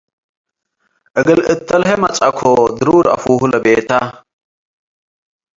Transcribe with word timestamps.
እግል 1.19 1.39
እትተልሄ 1.51 1.89
መጽአኮ 2.03 2.39
ድሩር 2.77 3.05
አፍሁ 3.15 3.39
ለቤተ 3.51 3.89